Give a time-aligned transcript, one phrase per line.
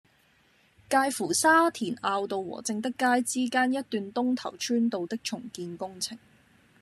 [0.89, 6.17] 介乎沙田坳道和正德街之間一段東頭村道的重建工程